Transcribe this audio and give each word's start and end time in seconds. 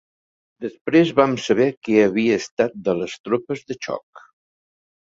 Després 0.63 1.11
vam 1.19 1.35
saber 1.49 1.69
què 1.89 2.01
havia 2.07 2.41
estat 2.47 2.77
de 2.91 2.99
les 3.05 3.21
tropes 3.31 3.65
de 3.71 3.81
xoc. 3.89 4.29